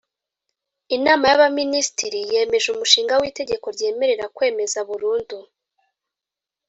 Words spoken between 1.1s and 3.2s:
y Abaminisitiri yemeje umushinga